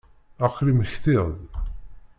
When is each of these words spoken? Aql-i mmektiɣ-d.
Aql-i 0.45 0.71
mmektiɣ-d. 0.75 1.39